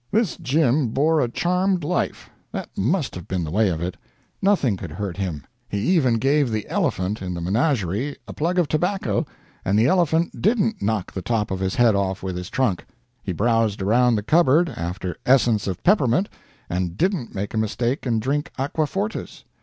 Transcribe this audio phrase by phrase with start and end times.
[0.11, 3.97] This Jim bore a charmed life that must have been the way of it.
[4.41, 5.43] Nothing could hurt him.
[5.69, 9.27] He even gave the elephant in the menagerie a plug of tobacco,
[9.63, 12.87] and the elephant didn't knock the top of his head off with his trunk.
[13.21, 16.29] He browsed around the cupboard after essence of peppermint,
[16.67, 19.43] and didn't make a mistake and drink aqua fortis.